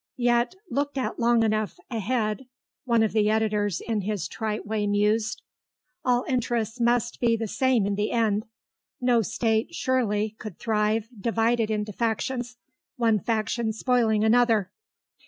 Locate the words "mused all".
4.87-6.25